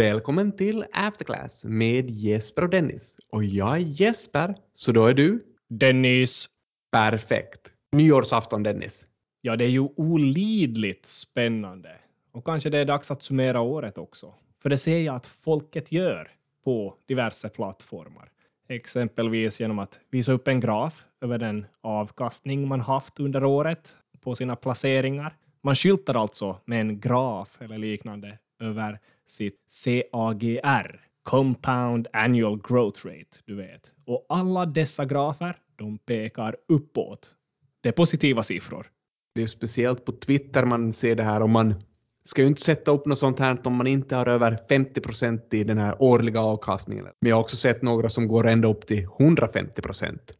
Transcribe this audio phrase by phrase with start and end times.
[0.00, 3.16] Välkommen till Afterclass med Jesper och Dennis.
[3.32, 5.44] Och jag är Jesper, så då är du?
[5.68, 6.48] Dennis.
[6.92, 7.72] Perfekt.
[7.92, 9.06] Nyårsafton Dennis.
[9.40, 11.90] Ja, det är ju olidligt spännande.
[12.32, 14.34] Och kanske det är dags att summera året också.
[14.62, 16.30] För det ser jag att folket gör
[16.64, 18.30] på diverse plattformar.
[18.68, 24.34] Exempelvis genom att visa upp en graf över den avkastning man haft under året på
[24.34, 25.36] sina placeringar.
[25.62, 33.38] Man skyltar alltså med en graf eller liknande över sitt CAGR, Compound Annual Growth Rate,
[33.44, 33.92] du vet.
[34.06, 37.34] Och alla dessa grafer, de pekar uppåt.
[37.80, 38.86] Det är positiva siffror.
[39.34, 41.74] Det är speciellt på Twitter man ser det här och man
[42.22, 45.54] ska ju inte sätta upp något sånt här om man inte har över 50 procent
[45.54, 47.04] i den här årliga avkastningen.
[47.20, 50.34] Men jag har också sett några som går ända upp till 150 procent.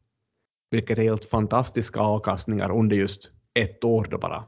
[0.71, 4.45] Vilket är helt fantastiska avkastningar under just ett år då bara.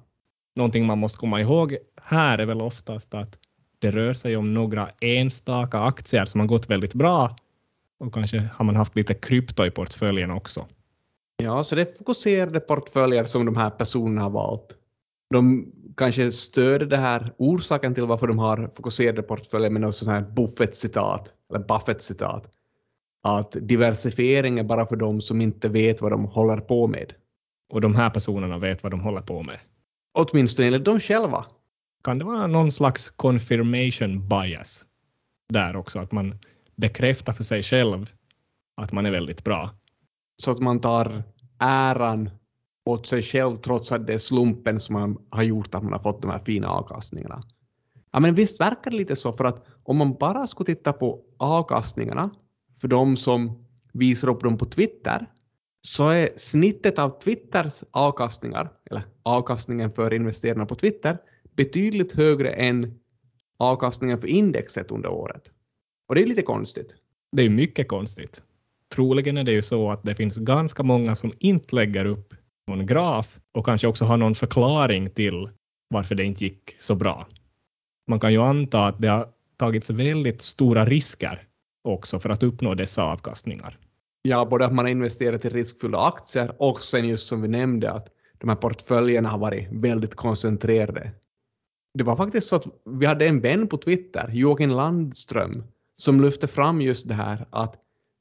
[0.56, 3.38] Någonting man måste komma ihåg här är väl oftast att
[3.82, 7.36] det rör sig om några enstaka aktier som har gått väldigt bra
[8.00, 10.66] och kanske har man haft lite krypto i portföljen också.
[11.36, 14.76] Ja, så det är fokuserade portföljer som de här personerna har valt.
[15.30, 20.10] De kanske stöder det här orsaken till varför de har fokuserade portföljer med något sånt
[20.10, 22.50] här Buffett-citat, eller Buffett-citat.
[23.22, 27.12] Att diversifiering är bara för de som inte vet vad de håller på med.
[27.72, 29.58] Och de här personerna vet vad de håller på med.
[30.18, 31.46] Åtminstone enligt dem själva.
[32.04, 34.86] Kan det vara någon slags confirmation bias
[35.48, 36.38] där också, att man
[36.76, 38.10] bekräftar för sig själv
[38.76, 39.70] att man är väldigt bra?
[40.42, 41.22] Så att man tar
[41.58, 42.30] äran
[42.84, 46.00] åt sig själv trots att det är slumpen som man har gjort att man har
[46.00, 47.42] fått de här fina avkastningarna.
[48.12, 51.20] Ja, men visst verkar det lite så, för att om man bara skulle titta på
[51.38, 52.30] avkastningarna
[52.80, 55.26] för de som visar upp dem på Twitter,
[55.86, 61.18] så är snittet av Twitters avkastningar, eller avkastningen för investerarna på Twitter,
[61.56, 62.98] betydligt högre än
[63.58, 65.50] avkastningen för indexet under året.
[66.08, 66.96] Och det är lite konstigt.
[67.32, 68.42] Det är mycket konstigt.
[68.94, 72.34] Troligen är det ju så att det finns ganska många som inte lägger upp
[72.66, 75.50] någon graf och kanske också har någon förklaring till
[75.88, 77.26] varför det inte gick så bra.
[78.08, 81.48] Man kan ju anta att det har tagits väldigt stora risker
[81.84, 83.78] också för att uppnå dessa avkastningar.
[84.22, 87.92] Ja, både att man har investerat i riskfyllda aktier och sen just som vi nämnde
[87.92, 88.08] att
[88.38, 91.12] de här portföljerna har varit väldigt koncentrerade.
[91.94, 95.64] Det var faktiskt så att vi hade en vän på Twitter, Joakim Landström,
[95.96, 97.78] som lyfte fram just det här att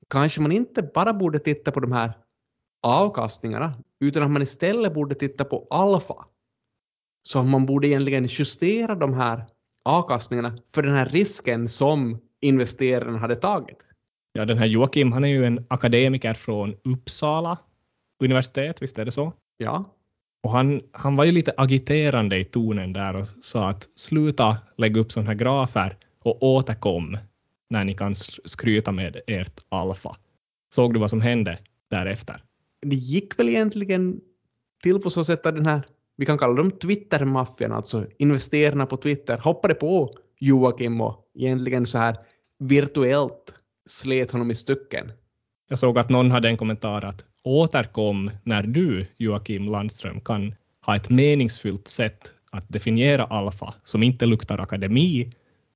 [0.10, 2.14] kanske man inte bara borde titta på de här
[2.88, 6.26] avkastningarna, utan att man istället borde titta på alfa.
[7.24, 9.46] Så man borde egentligen justera de här
[9.86, 13.86] avkastningarna för den här risken som investeraren hade tagit.
[14.34, 17.58] Ja, den här Joakim, han är ju en akademiker från Uppsala
[18.24, 19.34] universitet, visst är det så?
[19.58, 19.86] Ja.
[20.44, 25.02] Och han, han var ju lite agiterande i tonen där och sa att sluta lägga
[25.02, 27.18] upp sådana här grafer och återkom
[27.70, 28.16] när ni kan
[28.46, 30.16] skryta med ert alfa.
[30.76, 31.60] Såg du vad som hände
[31.90, 32.44] därefter?
[32.82, 34.20] Det gick väl egentligen
[34.84, 35.82] till på så sätt att den här,
[36.18, 41.98] vi kan kalla dem Twitter-maffian, alltså investerarna på Twitter, hoppade på Joakim och egentligen så
[41.98, 42.18] här
[42.60, 43.54] virtuellt
[43.86, 45.12] slet honom i stycken.
[45.70, 50.96] Jag såg att någon hade en kommentar att återkom när du, Joakim Landström, kan ha
[50.96, 55.32] ett meningsfullt sätt att definiera alfa som inte luktar akademi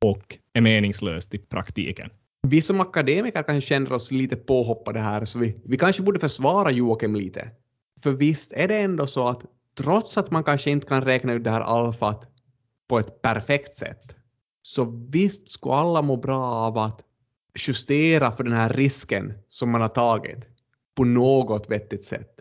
[0.05, 2.09] och är meningslöst i praktiken.
[2.47, 6.71] Vi som akademiker kanske känner oss lite påhoppade här, så vi, vi kanske borde försvara
[6.71, 7.49] Joakim lite.
[7.99, 9.45] För visst är det ändå så att
[9.77, 12.27] trots att man kanske inte kan räkna ut det här alfat
[12.89, 14.15] på ett perfekt sätt,
[14.61, 17.01] så visst skulle alla må bra av att
[17.67, 20.54] justera för den här risken som man har tagit
[20.95, 22.39] på något vettigt sätt.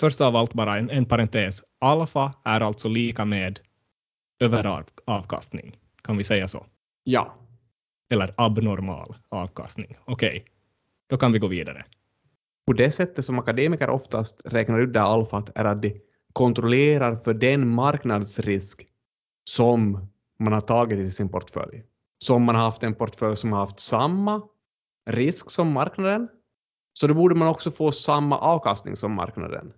[0.00, 1.62] Först av allt bara en, en parentes.
[1.78, 3.60] Alfa är alltså lika med
[4.40, 5.76] överavkastning.
[6.02, 6.66] Kan vi säga så?
[7.04, 7.34] Ja.
[8.10, 9.96] Eller abnormal avkastning.
[10.04, 10.42] Okej, okay.
[11.06, 11.84] då kan vi gå vidare.
[12.66, 16.00] På det sättet som akademiker oftast räknar ut det alfat är att de
[16.32, 18.86] kontrollerar för den marknadsrisk
[19.44, 21.82] som man har tagit i sin portfölj.
[22.18, 24.42] Så om man har haft en portfölj som har haft samma
[25.10, 26.28] risk som marknaden,
[26.92, 29.72] så då borde man också få samma avkastning som marknaden.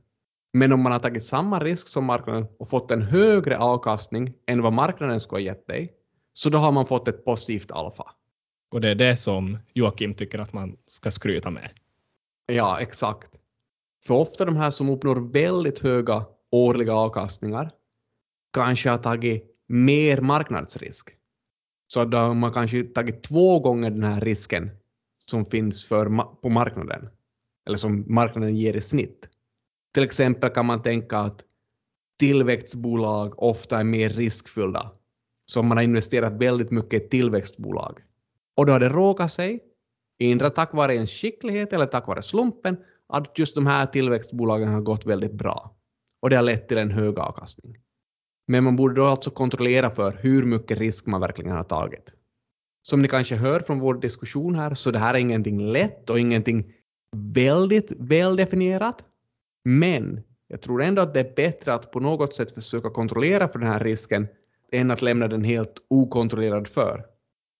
[0.53, 4.63] Men om man har tagit samma risk som marknaden och fått en högre avkastning än
[4.63, 5.93] vad marknaden skulle ha gett dig,
[6.33, 8.05] så då har man fått ett positivt alfa.
[8.73, 11.71] Och det är det som Joakim tycker att man ska skryta med.
[12.47, 13.39] Ja, exakt.
[14.07, 17.71] För ofta de här som uppnår väldigt höga årliga avkastningar
[18.53, 21.11] kanske har tagit mer marknadsrisk.
[21.87, 24.71] Så då har man kanske tagit två gånger den här risken
[25.31, 26.07] som finns för,
[26.43, 27.09] på marknaden,
[27.67, 29.29] eller som marknaden ger i snitt.
[29.95, 31.45] Till exempel kan man tänka att
[32.19, 34.93] tillväxtbolag ofta är mer riskfyllda.
[35.47, 37.99] Så man har investerat väldigt mycket i tillväxtbolag
[38.57, 39.61] Och då har det råkat sig,
[40.19, 42.77] endera tack vare en skicklighet eller tack vare slumpen,
[43.09, 45.77] att just de här tillväxtbolagen har gått väldigt bra.
[46.21, 47.77] Och det har lett till en hög avkastning.
[48.47, 52.13] Men man borde då alltså kontrollera för hur mycket risk man verkligen har tagit.
[52.83, 56.21] Som ni kanske hör från vår diskussion här så det här är ingenting lätt och
[56.21, 56.73] ingenting
[57.17, 59.05] väldigt väldefinierat.
[59.65, 63.59] Men jag tror ändå att det är bättre att på något sätt försöka kontrollera för
[63.59, 64.29] den här risken
[64.73, 67.05] än att lämna den helt okontrollerad för.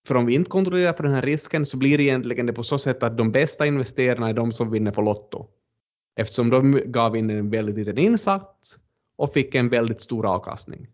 [0.07, 2.63] För om vi inte kontrollerar för den här risken så blir det egentligen det på
[2.63, 5.47] så sätt att de bästa investerarna är de som vinner på Lotto.
[6.15, 8.79] Eftersom de gav in en väldigt liten insats
[9.15, 10.87] och fick en väldigt stor avkastning.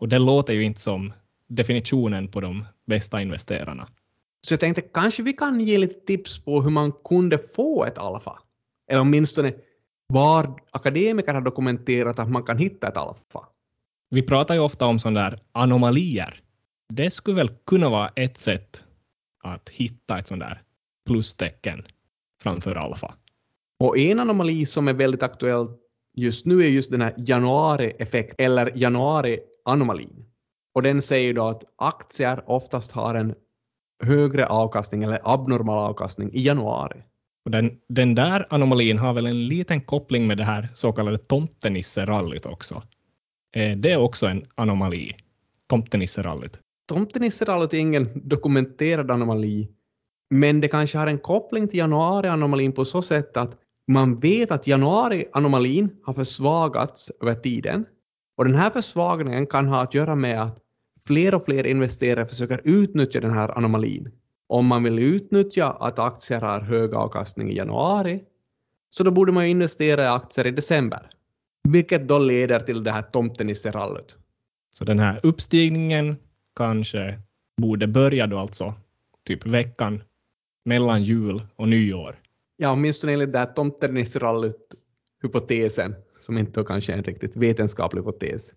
[0.00, 1.12] Och det låter ju inte som
[1.48, 3.88] definitionen på de bästa investerarna.
[4.46, 7.98] Så jag tänkte kanske vi kan ge lite tips på hur man kunde få ett
[7.98, 8.38] alfa.
[8.90, 9.52] Eller åtminstone
[10.06, 13.48] var akademiker har dokumenterat att man kan hitta ett alfa.
[14.10, 16.40] Vi pratar ju ofta om sådana där anomalier.
[16.88, 18.84] Det skulle väl kunna vara ett sätt
[19.44, 20.62] att hitta ett sådant där
[21.06, 21.84] plustecken
[22.42, 23.14] framför alfa.
[23.78, 25.68] Och en anomali som är väldigt aktuell
[26.16, 30.24] just nu är just den här januari-effekt eller januari-anomalin.
[30.74, 33.34] Och den säger då att aktier oftast har en
[34.04, 37.02] högre avkastning eller abnormal avkastning i januari.
[37.44, 41.18] Och den, den där anomalin har väl en liten koppling med det här så kallade
[41.18, 42.82] tomtenisserallyt också.
[43.56, 45.12] Eh, det är också en anomali,
[45.68, 46.58] tomtenisserallyt.
[46.88, 49.68] Tomtenisserallyt är ingen dokumenterad anomali,
[50.30, 54.66] men det kanske har en koppling till januari-anomalin på så sätt att man vet att
[54.66, 57.86] januari-anomalin har försvagats över tiden.
[58.36, 60.58] Och den här försvagningen kan ha att göra med att
[61.06, 64.10] fler och fler investerare försöker utnyttja den här anomalin.
[64.46, 68.24] Om man vill utnyttja att aktier har hög avkastning i januari,
[68.90, 71.10] så då borde man investera i aktier i december.
[71.68, 74.16] Vilket då leder till det här tomtenisserallyt.
[74.74, 76.16] Så den här uppstigningen
[76.56, 77.18] kanske
[77.56, 78.74] borde börja då alltså
[79.26, 80.02] typ veckan
[80.64, 82.20] mellan jul och nyår.
[82.56, 88.52] Ja, åtminstone enligt det här tomtenisserallyt-hypotesen, som inte kanske är en riktigt vetenskaplig hypotes.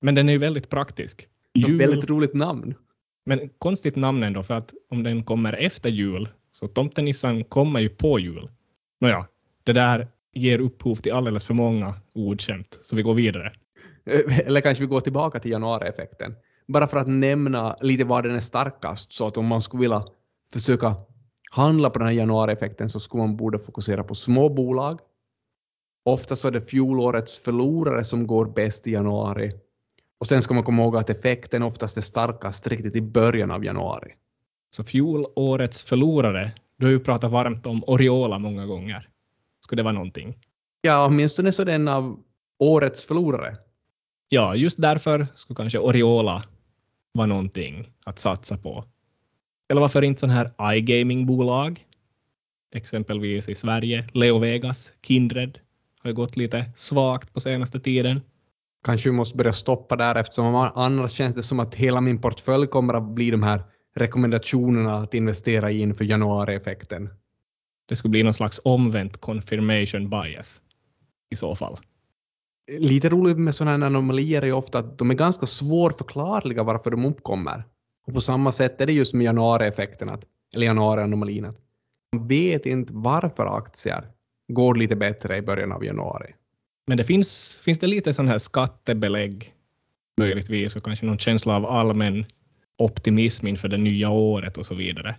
[0.00, 1.28] Men den är ju väldigt praktisk.
[1.54, 1.78] Jul...
[1.78, 2.74] Väldigt roligt namn.
[3.26, 7.88] Men konstigt namn ändå, för att om den kommer efter jul, så tomtenissan kommer ju
[7.88, 8.48] på jul.
[9.00, 9.26] Nåja,
[9.64, 13.52] det där ger upphov till alldeles för många ordskämt, så vi går vidare.
[14.44, 16.34] Eller kanske vi går tillbaka till januarieffekten.
[16.66, 20.04] Bara för att nämna lite var den är starkast, så att om man skulle vilja
[20.52, 20.94] försöka
[21.50, 25.00] handla på den här januarieffekten så skulle man borde fokusera på små bolag.
[26.04, 29.52] Ofta så är det fjolårets förlorare som går bäst i januari
[30.20, 33.64] och sen ska man komma ihåg att effekten oftast är starkast riktigt i början av
[33.64, 34.14] januari.
[34.70, 39.08] Så fjolårets förlorare, du har ju pratat varmt om Oriola många gånger.
[39.60, 40.38] Skulle det vara någonting?
[40.80, 42.20] Ja, åtminstone så den av
[42.58, 43.56] årets förlorare.
[44.28, 46.42] Ja, just därför skulle kanske Oriola
[47.12, 48.84] vara någonting att satsa på.
[49.68, 51.86] Eller varför inte sån här iGaming-bolag?
[52.74, 55.58] Exempelvis i Sverige, Leo Vegas, Kindred
[55.98, 58.20] har ju gått lite svagt på senaste tiden
[58.84, 62.66] kanske vi måste börja stoppa där eftersom annars känns det som att hela min portfölj
[62.66, 63.62] kommer att bli de här
[63.96, 67.10] rekommendationerna att investera i inför januarieffekten.
[67.88, 70.60] Det skulle bli någon slags omvänt confirmation bias
[71.30, 71.76] i så fall.
[72.78, 76.90] Lite roligt med sådana här anomalier är ju ofta att de är ganska svårförklarliga varför
[76.90, 77.64] de uppkommer.
[78.06, 80.10] Och på samma sätt är det just med januarieffekten,
[80.54, 81.52] eller januarianomalin.
[82.12, 84.04] Man vet inte varför aktier
[84.48, 86.34] går lite bättre i början av januari.
[86.86, 89.54] Men det finns, finns det lite sån här skattebelägg
[90.20, 92.24] möjligtvis och kanske någon känsla av allmän
[92.78, 95.16] optimism inför det nya året och så vidare?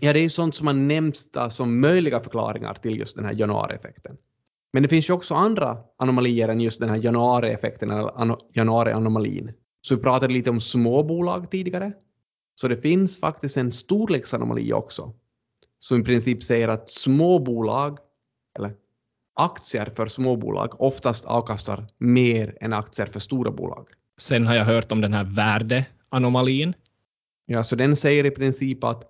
[0.00, 3.32] Ja, det är ju sånt som har nämnts som möjliga förklaringar till just den här
[3.32, 4.16] januarieffekten.
[4.72, 9.52] Men det finns ju också andra anomalier än just den här januarieffekten eller januarianomalin.
[9.80, 11.92] Så vi pratade lite om småbolag tidigare.
[12.60, 15.12] Så det finns faktiskt en storleksanomali också.
[15.78, 17.98] Som i princip säger att småbolag,
[18.58, 18.72] eller
[19.36, 23.88] aktier för småbolag oftast avkastar mer än aktier för stora bolag.
[24.18, 26.74] Sen har jag hört om den här värdeanomalin.
[27.46, 29.04] Ja, så den säger i princip att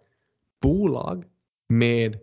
[0.63, 1.25] bolag
[1.69, 2.19] med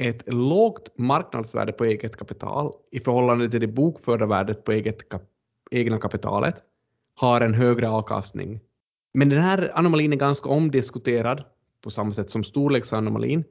[0.00, 5.22] ett lågt marknadsvärde på eget kapital i förhållande till det bokförda värdet på eget kap
[5.70, 6.54] egna kapitalet
[7.14, 8.60] har en högre avkastning.
[9.14, 11.44] Men den här anomalin är ganska omdiskuterad
[11.84, 13.44] på samma sätt som storleksanomalin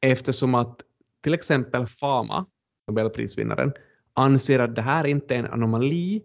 [0.00, 0.80] eftersom att
[1.22, 2.46] till exempel Fama
[2.88, 3.72] Nobelprisvinnaren,
[4.14, 6.22] anser att det här inte är en anomali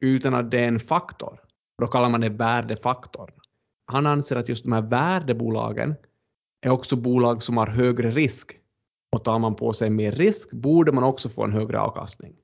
[0.00, 1.38] utan att det är en faktor.
[1.78, 3.30] Då kallar man det värdefaktorn.
[3.86, 5.94] Han anser att just de här värdebolagen
[6.60, 8.52] är också bolag som har högre risk.
[9.12, 12.34] Och tar man på sig mer risk borde man också få en högre avkastning.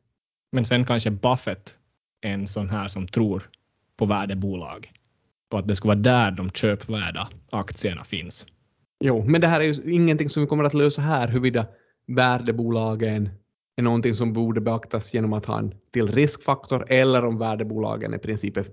[0.52, 1.78] Men sen kanske Buffett
[2.20, 3.50] är en sån här som tror
[3.96, 4.92] på värdebolag
[5.50, 8.46] och att det skulle vara där de köpvärda aktierna finns.
[9.04, 11.66] Jo, men det här är ju ingenting som vi kommer att lösa här huruvida
[12.06, 13.28] värdebolagen
[13.76, 18.18] är någonting som borde beaktas genom att ha en till riskfaktor eller om värdebolagen i
[18.18, 18.66] princip är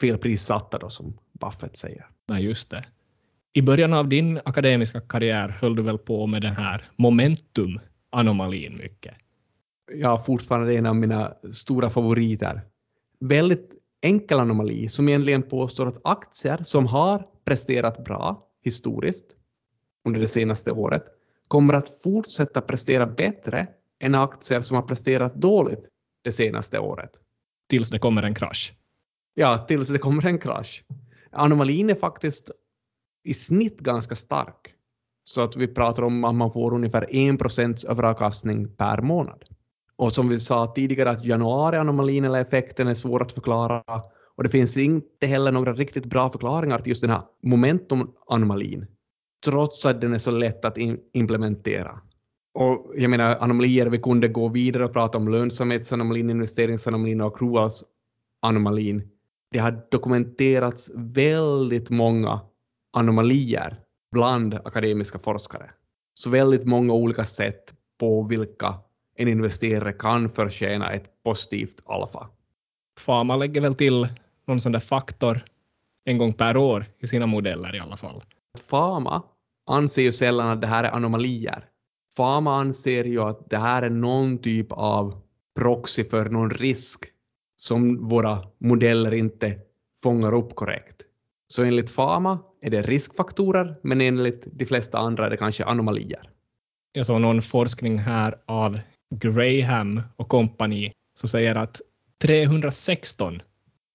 [0.00, 2.06] felprissatta då som Buffett säger.
[2.28, 2.84] Nej, just det.
[3.52, 9.14] I början av din akademiska karriär höll du väl på med den här momentum-anomalin mycket?
[9.92, 12.60] Ja, fortfarande en av mina stora favoriter.
[13.20, 19.26] Väldigt enkel anomali som egentligen påstår att aktier som har presterat bra historiskt
[20.04, 21.04] under det senaste året
[21.48, 23.66] kommer att fortsätta prestera bättre
[24.00, 25.88] än aktier som har presterat dåligt
[26.24, 27.10] det senaste året.
[27.68, 28.74] Tills det kommer en krasch?
[29.34, 30.84] Ja, tills det kommer en krasch.
[31.32, 32.50] Anomalin är faktiskt
[33.24, 34.74] i snitt ganska stark.
[35.24, 39.44] Så att vi pratar om att man får ungefär 1 procents överavkastning per månad.
[39.96, 43.84] Och som vi sa tidigare att januari-anomalin eller effekten är svår att förklara
[44.36, 48.86] och det finns inte heller några riktigt bra förklaringar till just den här momentum-anomalin
[49.44, 50.78] trots att den är så lätt att
[51.12, 52.00] implementera.
[52.54, 57.84] Och jag menar anomalier, vi kunde gå vidare och prata om lönsamhetsanomalin, investeringsanomalin och Kruas
[58.42, 59.10] anomalin.
[59.50, 62.40] Det har dokumenterats väldigt många
[62.96, 63.80] anomalier
[64.12, 65.70] bland akademiska forskare.
[66.14, 68.74] Så väldigt många olika sätt på vilka
[69.16, 72.28] en investerare kan förtjäna ett positivt alfa.
[73.00, 74.08] Fama lägger väl till
[74.46, 75.40] någon sån där faktor
[76.04, 78.22] en gång per år i sina modeller i alla fall.
[78.58, 79.22] Fama
[79.70, 81.64] anser ju sällan att det här är anomalier.
[82.16, 85.22] Fama anser ju att det här är någon typ av
[85.58, 87.04] proxy för någon risk
[87.56, 89.58] som våra modeller inte
[90.02, 91.02] fångar upp korrekt.
[91.52, 96.22] Så enligt Fama är det riskfaktorer, men enligt de flesta andra är det kanske anomalier.
[96.92, 98.78] Jag såg någon forskning här av
[99.14, 101.80] Graham och kompani som säger att
[102.22, 103.42] 316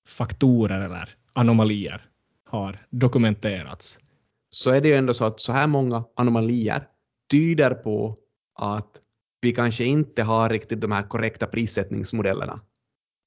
[0.07, 2.05] faktorer eller anomalier
[2.49, 3.99] har dokumenterats.
[4.53, 6.87] Så är det ju ändå så att så här många anomalier
[7.31, 8.17] tyder på
[8.59, 9.01] att
[9.41, 12.61] vi kanske inte har riktigt de här korrekta prissättningsmodellerna.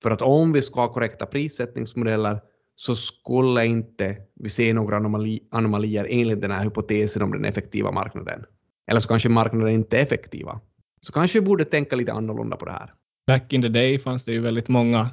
[0.03, 2.41] För att om vi ska ha korrekta prissättningsmodeller
[2.77, 7.93] så skulle inte vi se några anomali anomalier enligt den här hypotesen om den effektiva
[7.93, 8.45] marknaden.
[8.91, 10.61] Eller så kanske marknaden inte är effektiva.
[11.01, 12.93] Så kanske vi borde tänka lite annorlunda på det här.
[13.27, 15.11] Back in the day fanns det ju väldigt många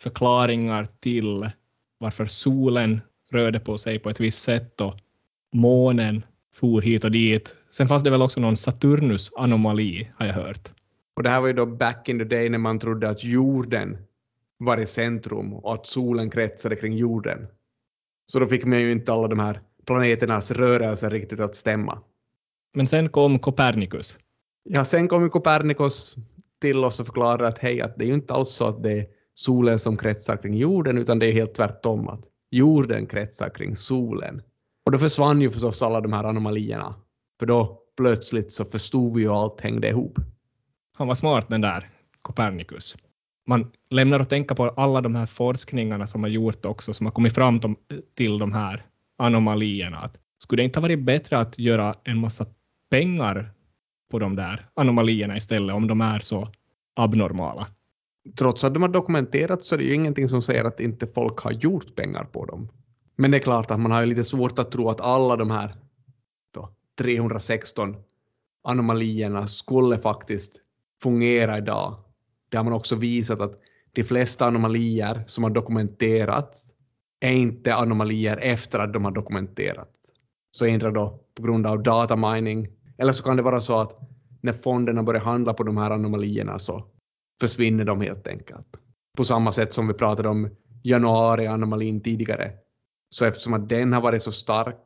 [0.00, 1.50] förklaringar till
[1.98, 3.00] varför solen
[3.32, 4.94] rörde på sig på ett visst sätt och
[5.52, 6.22] månen
[6.54, 7.56] for hit och dit.
[7.70, 10.70] Sen fanns det väl också någon Saturnus-anomali, har jag hört.
[11.16, 13.98] Och det här var ju då back in the day när man trodde att jorden
[14.58, 17.46] var i centrum och att solen kretsade kring jorden.
[18.26, 21.98] Så då fick man ju inte alla de här planeternas rörelser riktigt att stämma.
[22.74, 24.18] Men sen kom Copernicus.
[24.62, 26.16] Ja, sen kom Copernicus
[26.60, 28.92] till oss och förklarade att hej, att det är ju inte alls så att det
[28.92, 33.76] är solen som kretsar kring jorden, utan det är helt tvärtom att jorden kretsar kring
[33.76, 34.42] solen.
[34.86, 36.94] Och då försvann ju förstås alla de här anomalierna,
[37.38, 40.18] för då plötsligt så förstod vi ju allt hängde ihop.
[40.98, 41.90] Han var smart den där
[42.22, 42.96] Copernicus
[43.50, 47.12] man lämnar att tänka på alla de här forskningarna som har gjort också, som har
[47.12, 47.60] kommit fram
[48.14, 48.84] till de här
[49.18, 49.96] anomalierna.
[49.96, 52.46] Att skulle det inte ha varit bättre att göra en massa
[52.90, 53.52] pengar
[54.10, 56.48] på de där anomalierna istället, om de är så
[56.96, 57.66] abnormala?
[58.38, 61.38] Trots att de har dokumenterats så är det ju ingenting som säger att inte folk
[61.38, 62.68] har gjort pengar på dem.
[63.20, 65.50] Men det är klart att man har ju lite svårt att tro att alla de
[65.50, 65.74] här
[66.54, 67.96] då, 316
[68.64, 70.60] anomalierna skulle faktiskt
[71.02, 71.96] fungera idag
[72.50, 73.58] det har man också visat att
[73.92, 76.74] de flesta anomalier som har dokumenterats
[77.20, 80.12] är inte anomalier efter att de har dokumenterats.
[80.50, 83.98] Så ändrar då på grund av datamining, eller så kan det vara så att
[84.40, 86.84] när fonderna börjar handla på de här anomalierna så
[87.40, 88.66] försvinner de helt enkelt.
[89.16, 90.50] På samma sätt som vi pratade om
[90.82, 92.52] januari-anomalin tidigare.
[93.10, 94.76] Så eftersom att den har varit så stark,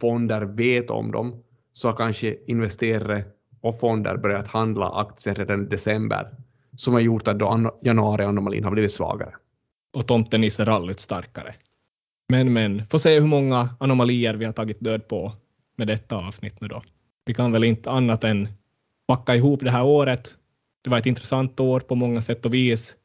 [0.00, 3.24] fonder vet om dem, så har kanske investerare
[3.60, 6.34] och fonder börjat handla aktier redan i december
[6.76, 9.34] som har gjort att då januari-anomalin har blivit svagare.
[9.92, 11.54] Och tomten är rallyt starkare.
[12.28, 15.32] Men, men, får se hur många anomalier vi har tagit död på
[15.76, 16.82] med detta avsnitt nu då.
[17.24, 18.48] Vi kan väl inte annat än
[19.08, 20.34] packa ihop det här året.
[20.82, 22.96] Det var ett intressant år på många sätt och vis.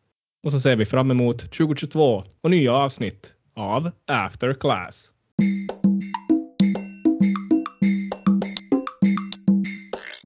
[0.44, 5.15] Och så ser vi fram emot 2022 och nya avsnitt av After Class.